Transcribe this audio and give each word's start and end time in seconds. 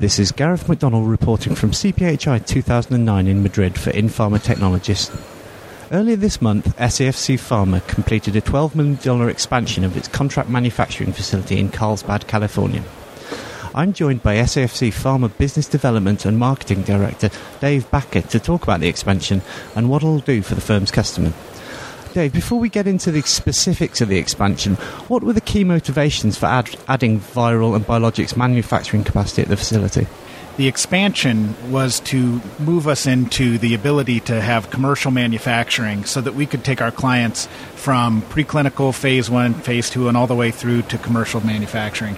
This 0.00 0.20
is 0.20 0.30
Gareth 0.30 0.68
McDonald 0.68 1.08
reporting 1.08 1.56
from 1.56 1.72
CPHI 1.72 2.46
2009 2.46 3.26
in 3.26 3.42
Madrid 3.42 3.76
for 3.76 3.90
in-Pharma 3.90 4.38
Technologist. 4.38 5.10
Earlier 5.90 6.14
this 6.14 6.40
month, 6.40 6.76
SAFC 6.76 7.34
Pharma 7.34 7.84
completed 7.88 8.36
a 8.36 8.40
$12 8.40 8.76
million 8.76 9.28
expansion 9.28 9.82
of 9.82 9.96
its 9.96 10.06
contract 10.06 10.50
manufacturing 10.50 11.12
facility 11.12 11.58
in 11.58 11.70
Carlsbad, 11.70 12.28
California. 12.28 12.84
I'm 13.74 13.92
joined 13.92 14.22
by 14.22 14.36
SAFC 14.36 14.92
Pharma 14.92 15.36
Business 15.36 15.66
Development 15.66 16.24
and 16.24 16.38
Marketing 16.38 16.82
Director 16.82 17.30
Dave 17.60 17.90
Backer 17.90 18.22
to 18.22 18.38
talk 18.38 18.62
about 18.62 18.78
the 18.78 18.86
expansion 18.86 19.42
and 19.74 19.90
what 19.90 20.04
it'll 20.04 20.20
do 20.20 20.42
for 20.42 20.54
the 20.54 20.60
firm's 20.60 20.92
customer. 20.92 21.32
Dave, 22.14 22.32
before 22.32 22.58
we 22.58 22.68
get 22.68 22.86
into 22.86 23.10
the 23.10 23.22
specifics 23.22 24.00
of 24.00 24.08
the 24.08 24.18
expansion, 24.18 24.74
what 25.08 25.22
were 25.22 25.32
the 25.32 25.40
key 25.40 25.62
motivations 25.62 26.38
for 26.38 26.46
add, 26.46 26.76
adding 26.88 27.20
viral 27.20 27.76
and 27.76 27.86
biologics 27.86 28.36
manufacturing 28.36 29.04
capacity 29.04 29.42
at 29.42 29.48
the 29.48 29.56
facility? 29.56 30.06
The 30.56 30.66
expansion 30.66 31.54
was 31.70 32.00
to 32.00 32.40
move 32.58 32.88
us 32.88 33.06
into 33.06 33.58
the 33.58 33.74
ability 33.74 34.18
to 34.20 34.40
have 34.40 34.70
commercial 34.70 35.12
manufacturing 35.12 36.04
so 36.04 36.20
that 36.20 36.34
we 36.34 36.46
could 36.46 36.64
take 36.64 36.82
our 36.82 36.90
clients 36.90 37.46
from 37.76 38.22
preclinical 38.22 38.92
phase 38.92 39.30
one, 39.30 39.54
phase 39.54 39.88
two, 39.88 40.08
and 40.08 40.16
all 40.16 40.26
the 40.26 40.34
way 40.34 40.50
through 40.50 40.82
to 40.82 40.98
commercial 40.98 41.40
manufacturing. 41.46 42.16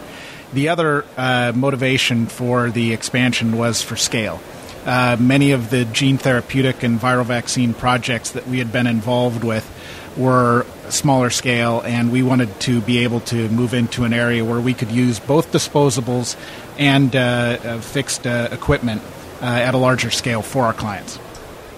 The 0.55 0.71
other 0.71 1.05
uh, 1.19 1.53
motivation 1.55 2.27
for 2.27 2.71
the 2.71 2.95
expansion 2.95 3.59
was 3.59 3.83
for 3.83 3.97
scale. 3.97 4.41
Uh, 4.85 5.17
many 5.21 5.53
of 5.53 5.71
the 5.71 5.85
gene 5.87 6.17
therapeutic 6.17 6.83
and 6.83 6.99
viral 6.99 7.25
vaccine 7.25 7.75
projects 7.75 8.31
that 8.31 8.47
we 8.47 8.59
had 8.59 8.73
been 8.73 8.87
involved 8.87 9.45
with 9.45 9.69
were 10.17 10.67
smaller 10.89 11.31
scale, 11.31 11.83
and 11.85 12.11
we 12.11 12.23
wanted 12.23 12.61
to 12.61 12.81
be 12.81 12.99
able 12.99 13.21
to 13.21 13.49
move 13.51 13.75
into 13.75 14.05
an 14.05 14.13
area 14.13 14.45
where 14.45 14.61
we 14.61 14.75
could 14.75 14.91
use 14.91 15.21
both 15.21 15.53
disposables 15.53 16.37
and 16.79 17.15
uh, 17.15 17.19
uh, 17.19 17.81
fixed 17.81 18.27
uh, 18.27 18.49
equipment 18.51 19.03
uh, 19.41 19.45
at 19.45 19.75
a 19.75 19.77
larger 19.77 20.11
scale 20.11 20.43
for 20.43 20.65
our 20.65 20.73
clients. 20.73 21.19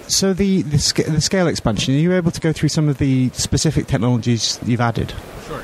So 0.07 0.33
the, 0.33 0.61
the, 0.63 0.79
sc- 0.79 1.05
the, 1.05 1.21
scale 1.21 1.47
expansion, 1.47 1.93
are 1.95 1.97
you 1.97 2.13
able 2.13 2.31
to 2.31 2.41
go 2.41 2.51
through 2.51 2.69
some 2.69 2.89
of 2.89 2.97
the 2.97 3.29
specific 3.29 3.87
technologies 3.87 4.59
you've 4.65 4.81
added? 4.81 5.13
Sure. 5.47 5.63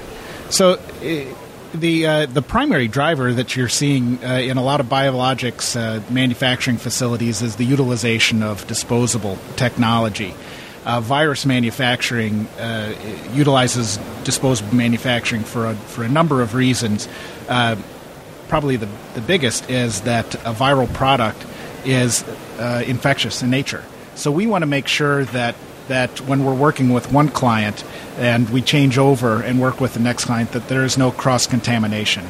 So 0.49 0.73
uh, 0.73 1.35
the 1.73 2.07
uh, 2.07 2.25
the 2.25 2.41
primary 2.41 2.87
driver 2.87 3.33
that 3.33 3.55
you're 3.55 3.69
seeing 3.69 4.23
uh, 4.23 4.27
in 4.27 4.57
a 4.57 4.63
lot 4.63 4.79
of 4.79 4.87
biologics 4.87 5.75
uh, 5.75 6.01
manufacturing 6.11 6.77
facilities 6.77 7.41
is 7.41 7.55
the 7.57 7.65
utilization 7.65 8.43
of 8.43 8.65
disposable 8.67 9.37
technology. 9.55 10.33
Uh, 10.85 11.01
virus 11.01 11.45
manufacturing 11.45 12.47
uh, 12.59 12.93
utilizes 13.33 13.97
disposable 14.23 14.73
manufacturing 14.73 15.43
for 15.43 15.67
a, 15.67 15.75
for 15.75 16.03
a 16.03 16.09
number 16.09 16.41
of 16.41 16.55
reasons. 16.55 17.07
Probably 18.47 18.77
the, 18.77 18.89
the 19.13 19.21
biggest 19.21 19.69
is 19.69 20.01
that 20.01 20.33
a 20.33 20.53
viral 20.53 20.91
product 20.91 21.45
is 21.85 22.23
infectious 22.87 23.43
in 23.43 23.51
nature. 23.51 23.83
So 24.15 24.31
we 24.31 24.47
want 24.47 24.63
to 24.63 24.65
make 24.65 24.87
sure 24.87 25.25
that 25.25 25.53
that 25.89 26.21
when 26.21 26.45
we're 26.45 26.55
working 26.55 26.93
with 26.93 27.11
one 27.11 27.27
client 27.27 27.83
and 28.17 28.49
we 28.49 28.61
change 28.61 28.97
over 28.97 29.43
and 29.43 29.59
work 29.59 29.81
with 29.81 29.93
the 29.93 29.99
next 29.99 30.25
client, 30.25 30.53
that 30.53 30.67
there 30.69 30.85
is 30.85 30.97
no 30.97 31.11
cross 31.11 31.45
contamination. 31.45 32.25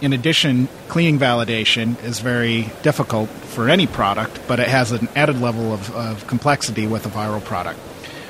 In 0.00 0.12
addition, 0.12 0.68
cleaning 0.86 1.18
validation 1.18 2.00
is 2.04 2.20
very 2.20 2.70
difficult 2.82 3.28
for 3.28 3.68
any 3.68 3.88
product, 3.88 4.40
but 4.46 4.60
it 4.60 4.68
has 4.68 4.92
an 4.92 5.08
added 5.16 5.40
level 5.40 5.72
of, 5.72 5.92
of 5.94 6.26
complexity 6.28 6.86
with 6.86 7.04
a 7.04 7.08
viral 7.08 7.44
product. 7.44 7.80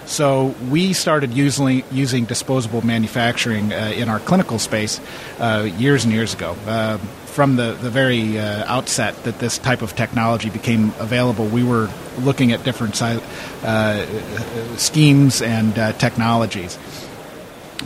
So 0.08 0.54
we 0.70 0.94
started 0.94 1.34
using 1.34 1.84
using 1.92 2.24
disposable 2.24 2.80
manufacturing 2.80 3.74
uh, 3.74 3.92
in 3.94 4.08
our 4.08 4.18
clinical 4.18 4.58
space 4.58 5.00
uh, 5.38 5.68
years 5.76 6.04
and 6.04 6.14
years 6.14 6.32
ago. 6.32 6.56
Uh, 6.66 6.96
from 7.26 7.56
the, 7.56 7.76
the 7.82 7.90
very 7.90 8.38
uh, 8.38 8.64
outset 8.66 9.22
that 9.24 9.38
this 9.38 9.58
type 9.58 9.82
of 9.82 9.94
technology 9.94 10.48
became 10.48 10.94
available, 10.98 11.46
we 11.46 11.62
were 11.62 11.90
looking 12.20 12.52
at 12.52 12.64
different 12.64 13.00
uh, 13.02 14.76
schemes 14.76 15.42
and 15.42 15.78
uh, 15.78 15.92
technologies. 15.92 16.78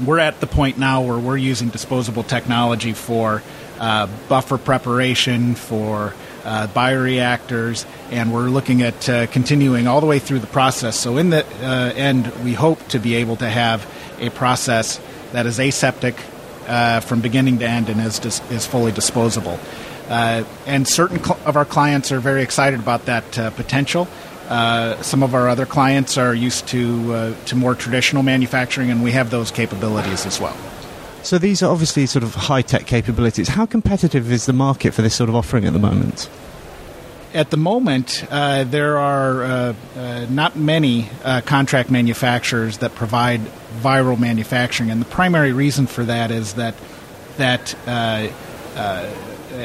We're 0.07 0.21
at 0.21 0.39
the 0.39 0.47
point 0.47 0.79
now 0.79 1.03
where 1.03 1.19
we're 1.19 1.37
using 1.37 1.71
disposable 1.71 2.23
technology 2.23 2.93
for 2.93 3.43
buffer 4.29 4.59
preparation, 4.59 5.57
for 5.57 6.15
uh, 6.45 6.67
bioreactors, 6.69 7.87
and 8.11 8.33
we're 8.33 8.49
looking 8.49 8.83
at 8.83 9.09
uh, 9.09 9.27
continuing 9.29 9.87
all 9.87 10.01
the 10.01 10.07
way 10.07 10.19
through 10.19 10.41
the 10.41 10.47
process. 10.47 10.99
So, 10.99 11.17
in 11.17 11.31
the 11.31 11.47
end, 11.47 12.27
we 12.45 12.55
hope 12.55 12.87
to 12.89 12.99
be 12.99 13.17
able 13.17 13.37
to 13.37 13.49
have 13.49 13.87
a 14.19 14.31
process 14.31 15.01
that 15.33 15.47
is 15.47 15.59
aseptic, 15.59 16.17
uh, 16.67 17.01
from 17.01 17.21
beginning 17.21 17.59
to 17.59 17.67
end 17.67 17.89
and 17.89 18.01
is, 18.01 18.19
dis- 18.19 18.41
is 18.51 18.67
fully 18.67 18.93
disposable. 18.93 19.59
Uh, 20.09 20.45
and 20.67 20.87
certain 20.87 21.23
cl- 21.23 21.39
of 21.45 21.57
our 21.57 21.65
clients 21.65 22.13
are 22.13 22.21
very 22.21 22.43
excited 22.43 22.81
about 22.81 23.07
that 23.07 23.39
uh, 23.39 23.51
potential. 23.51 24.09
Uh, 24.49 25.01
some 25.03 25.23
of 25.23 25.35
our 25.35 25.49
other 25.49 25.65
clients 25.65 26.19
are 26.19 26.35
used 26.35 26.67
to 26.69 27.15
uh, 27.15 27.35
to 27.47 27.57
more 27.57 27.75
traditional 27.75 28.23
manufacturing, 28.23 28.91
and 28.91 29.03
we 29.03 29.13
have 29.13 29.31
those 29.31 29.51
capabilities 29.51 30.27
as 30.27 30.41
well. 30.41 30.57
So 31.23 31.39
these 31.39 31.63
are 31.63 31.71
obviously 31.71 32.07
sort 32.07 32.25
of 32.25 32.35
high 32.35 32.63
tech 32.63 32.87
capabilities. 32.87 33.49
How 33.49 33.65
competitive 33.65 34.31
is 34.33 34.47
the 34.47 34.53
market 34.53 34.93
for 34.93 35.03
this 35.03 35.15
sort 35.15 35.29
of 35.29 35.37
offering 35.37 35.65
at 35.67 35.73
the 35.73 35.79
moment? 35.79 36.29
at 37.35 37.51
the 37.51 37.57
moment, 37.57 38.25
uh, 38.31 38.65
there 38.65 38.99
are 38.99 39.43
uh, 39.43 39.75
uh, 39.97 40.27
not 40.29 40.57
many 40.57 41.09
uh, 41.25 41.41
contract 41.41 41.91
manufacturers 41.91 42.79
that 42.79 42.95
provide 42.95 43.41
viral 43.81 44.19
manufacturing, 44.19 44.91
and 44.91 45.01
the 45.01 45.07
primary 45.07 45.53
reason 45.53 45.87
for 45.87 46.05
that 46.05 46.31
is 46.31 46.55
that 46.55 46.75
that 47.39 47.75
uh, 47.87 48.29
uh, 48.77 49.09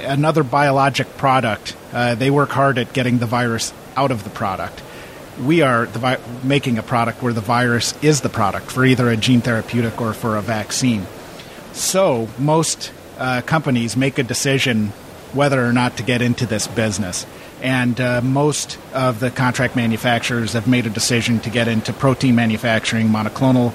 another 0.06 0.44
biologic 0.44 1.18
product 1.18 1.76
they 1.92 2.30
work 2.30 2.50
hard 2.50 2.78
at 2.78 2.94
getting 2.94 3.18
the 3.18 3.26
virus 3.26 3.74
out 3.96 4.12
of 4.12 4.24
the 4.24 4.30
product. 4.30 4.82
We 5.42 5.62
are 5.62 5.86
vi- 5.86 6.20
making 6.44 6.78
a 6.78 6.84
product 6.84 7.22
where 7.22 7.34
the 7.34 7.42
virus 7.42 7.94
is 8.04 8.22
the 8.22 8.30
product 8.30 8.72
for 8.72 8.86
either 8.86 9.10
a 9.10 9.18
gene 9.18 9.42
therapeutic 9.42 10.00
or 10.00 10.14
for 10.14 10.38
a 10.38 10.42
vaccine. 10.42 11.06
So 11.78 12.28
most 12.38 12.92
companies 13.18 13.96
make 13.96 14.18
a 14.20 14.24
decision 14.24 14.88
whether 15.34 15.64
or 15.64 15.74
not 15.74 15.98
to 15.98 16.04
get 16.04 16.22
into 16.22 16.46
this 16.46 16.68
business 16.68 17.26
and 17.62 18.00
uh, 18.00 18.22
most 18.22 18.78
of 18.94 19.20
the 19.20 19.32
contract 19.32 19.76
manufacturers 19.76 20.54
have 20.54 20.68
made 20.68 20.86
a 20.86 20.90
decision 20.90 21.40
to 21.42 21.50
get 21.50 21.68
into 21.68 21.92
protein 21.94 22.36
manufacturing, 22.36 23.08
monoclonal 23.08 23.74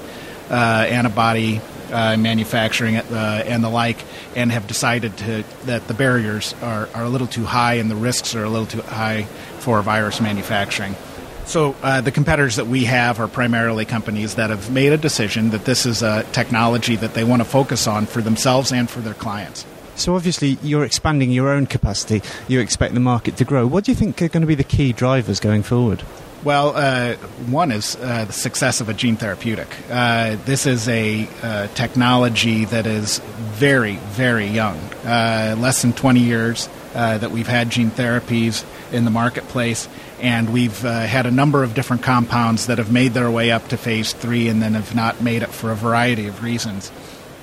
uh, 0.49 0.53
antibody 0.53 1.59
uh, 1.91 2.17
manufacturing, 2.17 2.95
uh, 2.95 3.43
and 3.45 3.63
the 3.63 3.69
like, 3.69 3.97
and 4.35 4.51
have 4.51 4.67
decided 4.67 5.15
to, 5.17 5.43
that 5.65 5.87
the 5.87 5.93
barriers 5.93 6.55
are, 6.61 6.89
are 6.93 7.03
a 7.03 7.09
little 7.09 7.27
too 7.27 7.43
high 7.43 7.75
and 7.75 7.91
the 7.91 7.95
risks 7.95 8.35
are 8.35 8.43
a 8.43 8.49
little 8.49 8.65
too 8.65 8.81
high 8.81 9.23
for 9.59 9.81
virus 9.81 10.19
manufacturing. 10.21 10.95
So 11.45 11.75
uh, 11.83 12.01
the 12.01 12.11
competitors 12.11 12.55
that 12.55 12.67
we 12.67 12.85
have 12.85 13.19
are 13.19 13.27
primarily 13.27 13.85
companies 13.85 14.35
that 14.35 14.49
have 14.49 14.71
made 14.71 14.93
a 14.93 14.97
decision 14.97 15.49
that 15.51 15.65
this 15.65 15.85
is 15.85 16.01
a 16.01 16.23
technology 16.31 16.95
that 16.95 17.13
they 17.13 17.23
want 17.23 17.41
to 17.41 17.47
focus 17.47 17.87
on 17.87 18.05
for 18.05 18.21
themselves 18.21 18.71
and 18.71 18.89
for 18.89 19.01
their 19.01 19.13
clients. 19.13 19.65
So 19.95 20.15
obviously 20.15 20.57
you're 20.63 20.85
expanding 20.85 21.31
your 21.31 21.49
own 21.49 21.67
capacity. 21.67 22.21
You 22.47 22.59
expect 22.59 22.93
the 22.93 22.99
market 22.99 23.37
to 23.37 23.45
grow. 23.45 23.67
What 23.67 23.83
do 23.83 23.91
you 23.91 23.95
think 23.95 24.21
are 24.21 24.27
going 24.27 24.41
to 24.41 24.47
be 24.47 24.55
the 24.55 24.63
key 24.63 24.93
drivers 24.93 25.39
going 25.39 25.63
forward? 25.63 26.03
Well, 26.43 26.73
uh, 26.75 27.15
one 27.47 27.71
is 27.71 27.95
uh, 27.95 28.25
the 28.25 28.33
success 28.33 28.81
of 28.81 28.89
a 28.89 28.93
gene 28.93 29.15
therapeutic. 29.15 29.67
Uh, 29.89 30.35
this 30.43 30.65
is 30.65 30.89
a 30.89 31.29
uh, 31.41 31.67
technology 31.67 32.65
that 32.65 32.85
is 32.85 33.19
very, 33.19 33.95
very 33.95 34.47
young. 34.47 34.77
Uh, 35.05 35.55
less 35.57 35.81
than 35.81 35.93
20 35.93 36.19
years 36.19 36.67
uh, 36.95 37.17
that 37.19 37.31
we've 37.31 37.47
had 37.47 37.69
gene 37.69 37.91
therapies 37.91 38.65
in 38.93 39.05
the 39.05 39.11
marketplace, 39.11 39.89
and 40.21 40.53
we've 40.53 40.81
had 40.81 41.25
a 41.25 41.31
number 41.31 41.63
of 41.63 41.73
different 41.73 42.03
compounds 42.03 42.67
that 42.67 42.77
have 42.77 42.91
made 42.91 43.13
their 43.13 43.29
way 43.29 43.51
up 43.51 43.67
to 43.69 43.77
phase 43.77 44.13
three 44.13 44.47
and 44.47 44.61
then 44.61 44.75
have 44.75 44.95
not 44.95 45.21
made 45.21 45.41
it 45.41 45.49
for 45.49 45.71
a 45.71 45.75
variety 45.75 46.27
of 46.27 46.43
reasons 46.43 46.91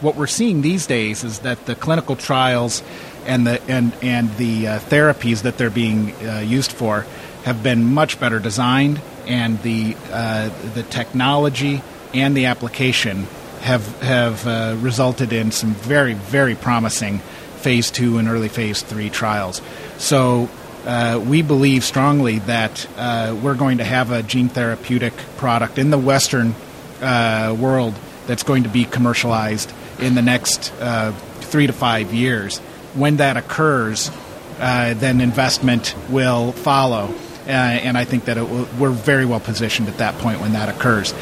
what 0.01 0.17
we're 0.17 0.27
seeing 0.27 0.63
these 0.63 0.87
days 0.87 1.25
is 1.25 1.41
that 1.41 1.67
the 1.67 1.75
clinical 1.75 2.17
trials 2.17 2.83
and 3.27 3.47
the 3.47 3.61
and 3.69 3.93
and 4.03 4.35
the 4.37 4.67
uh, 4.67 4.79
therapies 4.79 5.43
that 5.43 5.59
they're 5.59 5.71
being 5.71 6.13
uh, 6.27 6.41
used 6.41 6.73
for 6.73 7.07
have 7.45 7.63
been 7.63 7.93
much 7.93 8.21
better 8.21 8.39
designed, 8.39 9.01
and 9.27 9.61
the 9.63 9.97
uh, 10.11 10.51
the 10.75 10.83
technology 10.85 11.83
and 12.15 12.37
the 12.37 12.47
application 12.47 13.27
have 13.61 14.01
have 14.01 14.47
uh, 14.47 14.77
resulted 14.81 15.33
in 15.33 15.51
some 15.51 15.75
very 15.75 16.15
very 16.15 16.55
promising 16.55 17.19
phase 17.59 17.91
two 17.91 18.19
and 18.19 18.29
early 18.29 18.49
phase 18.49 18.83
three 18.83 19.11
trials. 19.11 19.61
So. 19.99 20.49
Uh, 20.85 21.23
we 21.25 21.43
believe 21.43 21.85
strongly 21.85 22.39
that 22.41 22.89
uh, 22.97 23.37
we're 23.43 23.55
going 23.55 23.79
to 23.79 23.85
have 23.85 24.11
a 24.11 24.23
gene 24.23 24.49
therapeutic 24.49 25.15
product 25.37 25.79
in 25.79 25.91
the 25.91 25.99
Western 25.99 26.55
world 27.01 27.95
that's 28.27 28.43
going 28.43 28.63
to 28.63 28.69
be 28.69 28.85
commercialized 28.85 29.73
in 29.99 30.15
the 30.15 30.23
next 30.23 30.73
uh, 30.81 31.13
three 31.41 31.67
to 31.67 31.73
five 31.73 32.15
years. 32.15 32.59
When 32.95 33.17
that 33.19 33.37
occurs, 33.37 34.11
uh, 34.59 34.95
then 34.95 35.21
investment 35.21 35.95
will 36.09 36.53
follow. 36.53 37.13
Uh, 37.47 37.51
and 37.51 37.97
I 37.97 38.05
think 38.05 38.27
that 38.27 38.37
will, 38.37 38.69
we're 38.79 38.91
very 38.91 39.25
well 39.25 39.41
positioned 39.41 39.89
at 39.89 39.99
that 39.99 40.15
point 40.19 40.41
when 40.41 40.53
that 40.53 40.69
occurs. 40.69 41.15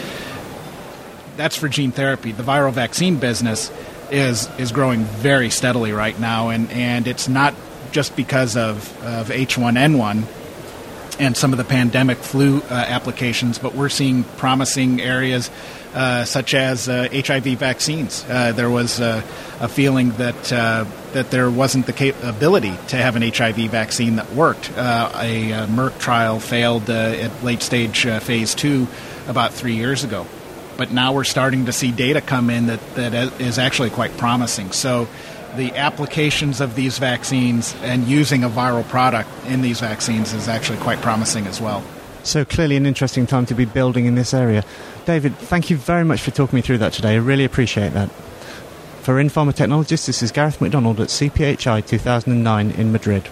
That's 1.37 1.56
for 1.56 1.69
gene 1.69 1.93
therapy. 1.93 2.32
The 2.32 2.43
viral 2.43 2.72
vaccine 2.72 3.16
business 3.16 3.70
is 4.10 4.49
is 4.58 4.72
growing 4.72 5.05
very 5.05 5.50
steadily 5.50 5.93
right 5.93 6.19
now, 6.19 6.49
and, 6.49 6.70
and 6.72 7.06
it's 7.06 7.28
not 7.28 7.55
just 7.93 8.17
because 8.17 8.56
of, 8.56 9.05
of 9.05 9.29
H1N1 9.29 10.26
and 11.19 11.37
some 11.37 11.52
of 11.52 11.58
the 11.58 11.64
pandemic 11.64 12.19
flu 12.19 12.58
uh, 12.58 12.64
applications, 12.70 13.58
but 13.58 13.75
we're 13.75 13.88
seeing 13.88 14.25
promising 14.25 15.00
areas 15.00 15.50
uh, 15.94 16.25
such 16.25 16.55
as 16.55 16.88
uh, 16.88 17.08
HIV 17.11 17.44
vaccines. 17.58 18.25
Uh, 18.29 18.52
there 18.52 18.70
was 18.70 19.00
a 19.00 19.23
feeling 19.69 20.11
that 20.12 20.52
uh, 20.52 20.85
that 21.12 21.31
there 21.31 21.50
wasn't 21.50 21.87
the 21.87 21.93
capability 21.93 22.75
to 22.88 22.96
have 22.96 23.17
an 23.17 23.23
HIV 23.23 23.70
vaccine 23.70 24.17
that 24.17 24.31
worked. 24.32 24.70
Uh, 24.76 25.11
a, 25.14 25.67
Merck 25.67 25.99
trial 25.99 26.41
failed 26.41 26.88
at 26.91 27.43
late 27.43 27.62
stage 27.62 28.02
phase 28.23 28.55
two 28.55 28.87
about 29.26 29.52
three 29.52 29.75
years 29.75 30.05
ago, 30.05 30.26
but 30.76 30.93
now 30.93 31.14
we're 31.14 31.25
starting 31.25 31.67
to 31.67 31.73
see 31.73 31.91
data 31.91 32.20
come 32.20 32.50
in 32.50 32.67
that, 32.67 32.94
that 32.94 33.41
is 33.41 33.58
actually 33.58 33.91
quite 33.91 34.17
promising. 34.19 34.73
So 34.73 35.08
the 35.56 35.74
applications 35.76 36.60
of 36.60 36.74
these 36.74 36.98
vaccines 36.98 37.74
and 37.82 38.04
using 38.06 38.44
a 38.44 38.48
viral 38.48 38.86
product 38.88 39.28
in 39.46 39.60
these 39.60 39.80
vaccines 39.80 40.32
is 40.32 40.48
actually 40.48 40.78
quite 40.78 41.00
promising 41.00 41.46
as 41.46 41.60
well. 41.60 41.82
So 42.22 42.44
clearly 42.44 42.76
an 42.76 42.86
interesting 42.86 43.26
time 43.26 43.46
to 43.46 43.54
be 43.54 43.64
building 43.64 44.06
in 44.06 44.14
this 44.14 44.34
area. 44.34 44.64
David, 45.06 45.36
thank 45.36 45.70
you 45.70 45.76
very 45.76 46.04
much 46.04 46.20
for 46.20 46.30
talking 46.30 46.56
me 46.56 46.62
through 46.62 46.78
that 46.78 46.92
today. 46.92 47.14
I 47.14 47.16
really 47.16 47.44
appreciate 47.44 47.94
that. 47.94 48.10
For 49.02 49.18
in-Pharma 49.18 49.54
Technologists, 49.54 50.06
this 50.06 50.22
is 50.22 50.32
Gareth 50.32 50.60
McDonald 50.60 51.00
at 51.00 51.08
CPHI 51.08 51.86
2009 51.86 52.70
in 52.72 52.92
Madrid. 52.92 53.28